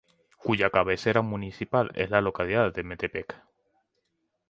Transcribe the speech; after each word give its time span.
Cuya 0.39 0.71
cabecera 0.71 1.21
municipal 1.21 1.91
es 1.93 2.09
la 2.09 2.21
localidad 2.21 2.73
de 2.73 2.81
Metepec. 2.81 3.39